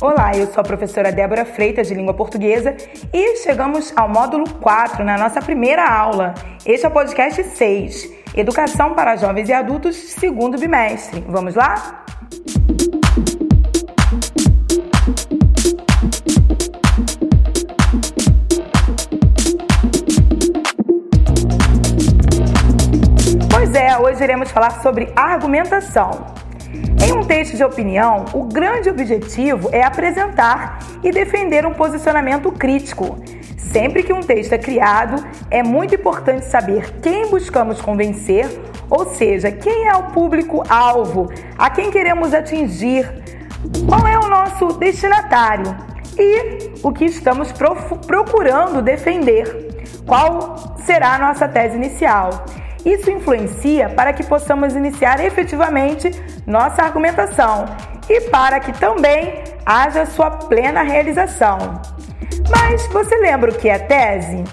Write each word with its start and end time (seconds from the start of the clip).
Olá, 0.00 0.36
eu 0.36 0.46
sou 0.46 0.60
a 0.60 0.64
professora 0.64 1.10
Débora 1.10 1.44
Freitas 1.44 1.88
de 1.88 1.94
Língua 1.94 2.14
Portuguesa 2.14 2.76
e 3.12 3.36
chegamos 3.38 3.92
ao 3.96 4.08
módulo 4.08 4.48
4 4.60 5.04
na 5.04 5.18
nossa 5.18 5.42
primeira 5.42 5.84
aula. 5.84 6.34
Este 6.64 6.86
é 6.86 6.88
o 6.88 6.92
podcast 6.92 7.42
6, 7.42 8.08
Educação 8.36 8.94
para 8.94 9.16
Jovens 9.16 9.48
e 9.48 9.52
Adultos, 9.52 9.96
segundo 9.96 10.56
bimestre. 10.56 11.24
Vamos 11.28 11.56
lá? 11.56 12.04
Hoje 24.18 24.24
iremos 24.24 24.50
falar 24.50 24.82
sobre 24.82 25.12
argumentação. 25.14 26.10
Em 27.06 27.12
um 27.12 27.22
texto 27.22 27.56
de 27.56 27.62
opinião, 27.62 28.24
o 28.34 28.42
grande 28.44 28.90
objetivo 28.90 29.68
é 29.70 29.82
apresentar 29.84 30.80
e 31.04 31.12
defender 31.12 31.64
um 31.64 31.72
posicionamento 31.72 32.50
crítico. 32.50 33.16
Sempre 33.56 34.02
que 34.02 34.12
um 34.12 34.20
texto 34.20 34.54
é 34.54 34.58
criado, 34.58 35.24
é 35.50 35.62
muito 35.62 35.94
importante 35.94 36.46
saber 36.46 36.98
quem 37.00 37.30
buscamos 37.30 37.80
convencer, 37.80 38.46
ou 38.90 39.14
seja, 39.14 39.52
quem 39.52 39.86
é 39.86 39.94
o 39.94 40.10
público-alvo, 40.10 41.30
a 41.56 41.70
quem 41.70 41.88
queremos 41.88 42.34
atingir, 42.34 43.08
qual 43.88 44.04
é 44.04 44.18
o 44.18 44.28
nosso 44.28 44.78
destinatário 44.78 45.76
e 46.18 46.72
o 46.82 46.90
que 46.90 47.04
estamos 47.04 47.52
procurando 48.04 48.82
defender, 48.82 49.86
qual 50.04 50.56
será 50.84 51.14
a 51.14 51.18
nossa 51.18 51.46
tese 51.46 51.76
inicial. 51.76 52.30
Isso 52.84 53.10
influencia 53.10 53.88
para 53.90 54.12
que 54.12 54.24
possamos 54.24 54.74
iniciar 54.74 55.24
efetivamente 55.24 56.10
nossa 56.46 56.82
argumentação 56.82 57.64
e 58.08 58.22
para 58.22 58.60
que 58.60 58.72
também 58.78 59.42
haja 59.66 60.06
sua 60.06 60.30
plena 60.30 60.82
realização. 60.82 61.58
Mas 62.50 62.86
você 62.88 63.16
lembra 63.16 63.50
o 63.50 63.54
que 63.54 63.68
é 63.68 63.78
tese? 63.78 64.44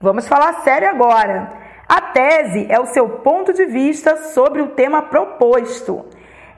Vamos 0.00 0.28
falar 0.28 0.62
sério 0.62 0.88
agora. 0.88 1.52
A 1.88 2.00
tese 2.00 2.66
é 2.68 2.78
o 2.78 2.86
seu 2.86 3.08
ponto 3.08 3.52
de 3.52 3.64
vista 3.64 4.16
sobre 4.16 4.60
o 4.60 4.68
tema 4.68 5.02
proposto. 5.02 6.04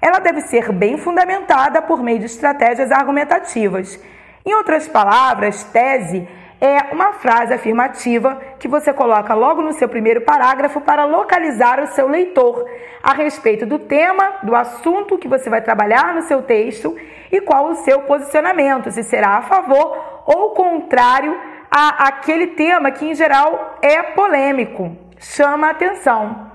Ela 0.01 0.19
deve 0.19 0.41
ser 0.43 0.73
bem 0.73 0.97
fundamentada 0.97 1.83
por 1.83 2.03
meio 2.03 2.19
de 2.19 2.27
estratégias 2.27 2.91
argumentativas. 2.91 3.99
Em 4.45 4.55
outras 4.55 4.89
palavras, 4.89 5.65
tese 5.65 6.27
é 6.61 6.93
uma 6.93 7.13
frase 7.13 7.55
afirmativa 7.55 8.41
que 8.59 8.67
você 8.67 8.93
coloca 8.93 9.33
logo 9.33 9.63
no 9.63 9.73
seu 9.73 9.89
primeiro 9.89 10.23
parágrafo 10.23 10.81
para 10.81 11.05
localizar 11.05 11.81
o 11.81 11.87
seu 11.89 12.09
leitor 12.09 12.69
a 13.03 13.13
respeito 13.13 13.65
do 13.65 13.79
tema, 13.79 14.39
do 14.43 14.57
assunto 14.57 15.19
que 15.19 15.29
você 15.29 15.49
vai 15.49 15.61
trabalhar 15.61 16.15
no 16.15 16.23
seu 16.23 16.43
texto 16.43 16.97
e 17.31 17.41
qual 17.41 17.69
o 17.69 17.77
seu 17.77 18.03
posicionamento, 18.03 18.91
se 18.91 19.05
será 19.05 19.37
a 19.37 19.43
favor 19.43 20.23
ou 20.27 20.51
contrário 20.51 21.39
a 21.71 22.09
aquele 22.09 22.49
tema 22.49 22.91
que 22.91 23.07
em 23.07 23.15
geral 23.15 23.79
é 23.81 24.03
polêmico, 24.03 24.97
chama 25.19 25.69
a 25.69 25.71
atenção. 25.71 26.49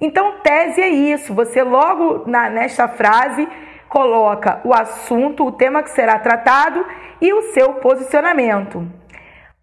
Então, 0.00 0.40
tese 0.42 0.80
é 0.80 0.88
isso, 0.88 1.34
você 1.34 1.62
logo 1.62 2.24
na, 2.26 2.48
nesta 2.48 2.86
frase 2.86 3.48
coloca 3.88 4.60
o 4.64 4.72
assunto, 4.72 5.46
o 5.46 5.52
tema 5.52 5.82
que 5.82 5.90
será 5.90 6.18
tratado 6.18 6.84
e 7.20 7.32
o 7.32 7.42
seu 7.52 7.74
posicionamento. 7.74 9.01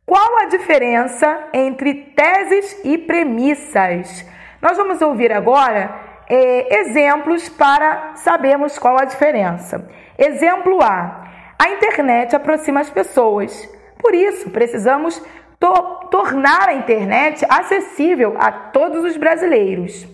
Qual 0.10 0.40
a 0.40 0.46
diferença 0.46 1.40
entre 1.54 1.94
teses 1.94 2.82
e 2.84 2.98
premissas? 2.98 4.26
Nós 4.60 4.76
vamos 4.76 5.00
ouvir 5.04 5.32
agora 5.32 5.94
é, 6.28 6.80
exemplos 6.80 7.47
para 7.47 8.16
sabermos 8.16 8.80
qual 8.80 9.00
a 9.00 9.06
diferença. 9.06 9.88
Exemplo 10.18 10.81
A: 10.81 11.30
a 11.59 11.69
internet 11.69 12.36
aproxima 12.36 12.80
as 12.80 12.90
pessoas. 12.90 13.69
Por 14.00 14.16
isso, 14.16 14.50
precisamos 14.50 15.22
to 15.59 15.74
tornar 16.09 16.69
a 16.69 16.74
internet 16.74 17.46
acessível 17.48 18.36
a 18.40 18.52
todos 18.52 19.06
os 19.06 19.16
brasileiros. 19.16 20.08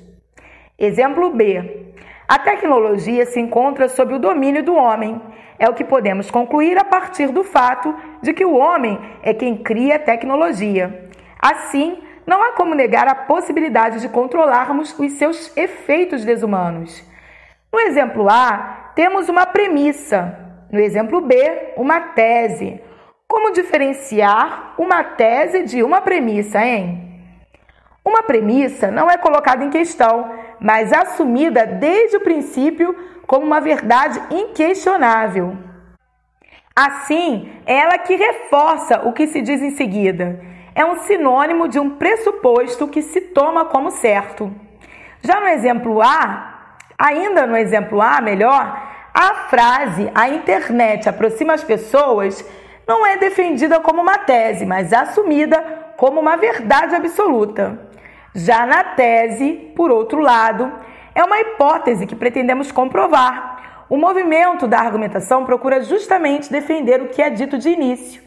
Exemplo 0.77 1.29
B: 1.29 1.84
a 2.27 2.39
tecnologia 2.39 3.25
se 3.25 3.39
encontra 3.39 3.87
sob 3.87 4.15
o 4.15 4.19
domínio 4.19 4.63
do 4.63 4.75
homem. 4.75 5.21
É 5.59 5.69
o 5.69 5.73
que 5.73 5.83
podemos 5.83 6.31
concluir 6.31 6.77
a 6.77 6.83
partir 6.83 7.27
do 7.27 7.43
fato 7.43 7.95
de 8.21 8.33
que 8.33 8.43
o 8.43 8.55
homem 8.55 8.99
é 9.21 9.33
quem 9.33 9.57
cria 9.57 9.95
a 9.97 9.99
tecnologia. 9.99 11.09
Assim, 11.39 11.99
não 12.25 12.41
há 12.41 12.53
como 12.53 12.73
negar 12.73 13.07
a 13.07 13.15
possibilidade 13.15 14.01
de 14.01 14.09
controlarmos 14.09 14.97
os 14.97 15.11
seus 15.13 15.55
efeitos 15.55 16.25
desumanos. 16.25 17.03
No 17.71 17.79
exemplo 17.79 18.27
A, 18.29 18.91
temos 18.95 19.29
uma 19.29 19.45
premissa. 19.45 20.39
No 20.71 20.79
exemplo 20.79 21.21
B, 21.21 21.73
uma 21.77 22.01
tese. 22.01 22.81
Como 23.27 23.53
diferenciar 23.53 24.73
uma 24.77 25.03
tese 25.03 25.63
de 25.63 25.83
uma 25.83 26.01
premissa, 26.01 26.65
hein? 26.65 27.14
Uma 28.05 28.21
premissa 28.21 28.91
não 28.91 29.09
é 29.09 29.17
colocada 29.17 29.63
em 29.63 29.71
questão, 29.71 30.31
mas 30.59 30.93
assumida 30.93 31.65
desde 31.65 32.17
o 32.17 32.21
princípio 32.21 32.95
como 33.25 33.43
uma 33.43 33.59
verdade 33.59 34.21
inquestionável. 34.29 35.57
Assim, 36.75 37.51
é 37.65 37.79
ela 37.79 37.97
que 37.97 38.15
reforça 38.15 39.01
o 39.07 39.11
que 39.11 39.25
se 39.25 39.41
diz 39.41 39.59
em 39.59 39.71
seguida. 39.71 40.39
É 40.75 40.85
um 40.85 40.99
sinônimo 40.99 41.67
de 41.67 41.79
um 41.79 41.91
pressuposto 41.91 42.87
que 42.87 43.01
se 43.01 43.21
toma 43.21 43.65
como 43.65 43.89
certo. 43.89 44.53
Já 45.21 45.39
no 45.39 45.47
exemplo 45.47 45.99
A, 46.01 46.75
ainda 46.99 47.47
no 47.47 47.57
exemplo 47.57 47.99
A, 48.01 48.21
melhor, 48.21 48.83
a 49.13 49.33
frase 49.49 50.11
a 50.13 50.29
internet 50.29 51.09
aproxima 51.09 51.53
as 51.53 51.63
pessoas 51.63 52.45
não 52.87 53.03
é 53.03 53.17
defendida 53.17 53.79
como 53.79 54.01
uma 54.01 54.19
tese, 54.19 54.63
mas 54.65 54.93
assumida 54.93 55.93
como 55.97 56.19
uma 56.19 56.35
verdade 56.35 56.93
absoluta. 56.93 57.94
Já 58.35 58.65
na 58.65 58.83
tese, 58.83 59.71
por 59.75 59.89
outro 59.89 60.19
lado, 60.19 60.71
é 61.15 61.23
uma 61.23 61.39
hipótese 61.39 62.05
que 62.05 62.15
pretendemos 62.15 62.71
comprovar 62.71 63.55
o 63.87 63.97
movimento 63.97 64.67
da 64.67 64.79
argumentação 64.79 65.45
procura 65.45 65.81
justamente 65.81 66.51
defender 66.51 67.01
o 67.01 67.09
que 67.09 67.21
é 67.21 67.29
dito 67.29 67.57
de 67.57 67.69
início. 67.69 68.21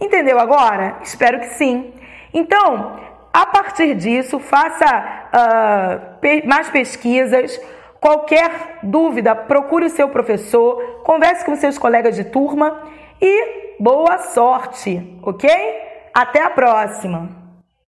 Entendeu 0.00 0.38
agora? 0.38 0.96
Espero 1.02 1.40
que 1.40 1.48
sim. 1.50 1.92
Então, 2.32 2.98
a 3.32 3.46
partir 3.46 3.94
disso, 3.94 4.38
faça 4.38 4.86
uh, 4.86 6.48
mais 6.48 6.70
pesquisas. 6.70 7.60
Qualquer 8.00 8.78
dúvida, 8.82 9.34
procure 9.34 9.86
o 9.86 9.90
seu 9.90 10.08
professor, 10.08 11.02
converse 11.04 11.44
com 11.44 11.54
seus 11.56 11.78
colegas 11.78 12.16
de 12.16 12.24
turma 12.24 12.82
e 13.20 13.74
boa 13.78 14.18
sorte, 14.18 15.18
ok? 15.22 15.50
Até 16.14 16.42
a 16.42 16.50
próxima! 16.50 17.43